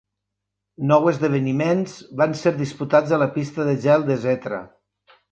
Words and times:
Nou 0.91 1.03
esdeveniments 1.09 1.93
van 2.21 2.33
ser 2.39 2.53
disputats 2.61 3.13
a 3.17 3.19
la 3.25 3.27
pista 3.35 3.67
de 3.69 3.75
gel 3.83 4.07
de 4.09 4.17
Zetra. 4.25 4.59